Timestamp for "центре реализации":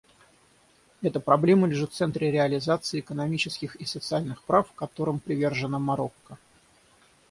1.95-3.01